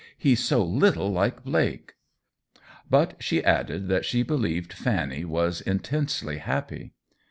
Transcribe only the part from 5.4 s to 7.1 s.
intensely happy.